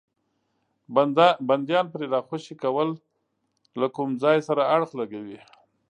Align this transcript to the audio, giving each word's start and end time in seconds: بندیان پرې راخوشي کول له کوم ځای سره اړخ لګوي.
بندیان 1.49 1.85
پرې 1.93 2.05
راخوشي 2.13 2.55
کول 2.63 2.89
له 3.79 3.87
کوم 3.95 4.09
ځای 4.23 4.37
سره 4.47 4.61
اړخ 4.75 4.89
لګوي. 4.99 5.39